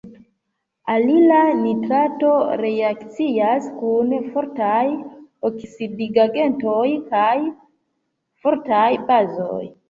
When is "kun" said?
3.81-4.15